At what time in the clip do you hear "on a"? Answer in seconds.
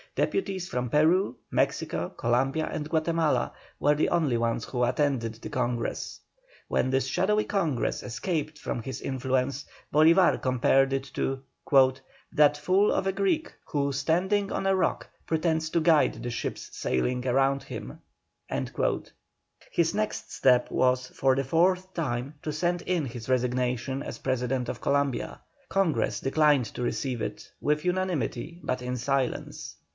14.51-14.75